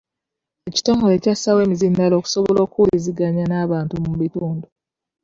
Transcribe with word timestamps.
Ekitongole 0.69 1.15
kyassaawo 1.23 1.59
emizindaalo 1.65 2.13
okusobola 2.17 2.59
okuwuliziganya 2.65 3.43
n'abantu 3.47 3.93
mu 4.05 4.13
bitundu. 4.21 4.65